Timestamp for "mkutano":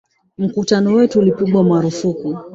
0.37-0.93